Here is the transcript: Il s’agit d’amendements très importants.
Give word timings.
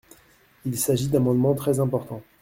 Il 0.65 0.79
s’agit 0.79 1.09
d’amendements 1.09 1.53
très 1.53 1.79
importants. 1.79 2.23